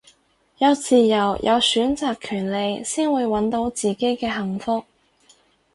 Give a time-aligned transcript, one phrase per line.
[0.57, 4.83] 有自由有選擇權利先會搵到自己嘅幸福